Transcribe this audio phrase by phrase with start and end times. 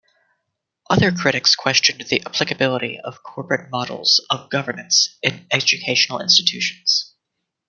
[0.89, 7.13] Other critics questioned the applicability of corporate models of governance in educational institutions.